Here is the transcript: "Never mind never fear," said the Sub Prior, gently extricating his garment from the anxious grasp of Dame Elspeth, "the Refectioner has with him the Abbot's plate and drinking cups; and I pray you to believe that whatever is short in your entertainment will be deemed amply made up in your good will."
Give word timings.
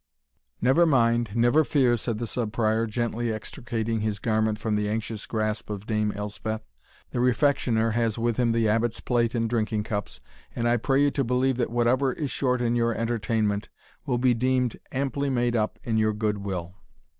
"Never 0.61 0.87
mind 0.87 1.29
never 1.35 1.63
fear," 1.63 1.95
said 1.95 2.17
the 2.17 2.25
Sub 2.25 2.51
Prior, 2.51 2.87
gently 2.87 3.31
extricating 3.31 3.99
his 3.99 4.17
garment 4.17 4.57
from 4.57 4.75
the 4.75 4.89
anxious 4.89 5.27
grasp 5.27 5.69
of 5.69 5.85
Dame 5.85 6.11
Elspeth, 6.15 6.63
"the 7.11 7.19
Refectioner 7.19 7.91
has 7.93 8.17
with 8.17 8.37
him 8.37 8.51
the 8.51 8.67
Abbot's 8.67 8.99
plate 8.99 9.35
and 9.35 9.47
drinking 9.47 9.83
cups; 9.83 10.19
and 10.55 10.67
I 10.67 10.77
pray 10.77 11.03
you 11.03 11.11
to 11.11 11.23
believe 11.23 11.57
that 11.57 11.69
whatever 11.69 12.13
is 12.13 12.31
short 12.31 12.61
in 12.63 12.73
your 12.75 12.95
entertainment 12.95 13.69
will 14.07 14.17
be 14.17 14.33
deemed 14.33 14.75
amply 14.91 15.29
made 15.29 15.55
up 15.55 15.77
in 15.83 15.99
your 15.99 16.13
good 16.13 16.39
will." 16.39 16.73